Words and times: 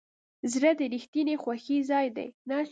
زړه 0.53 0.71
د 0.79 0.81
رښتینې 0.93 1.35
خوښۍ 1.43 1.79
ځای 1.89 2.07
دی. 2.15 2.27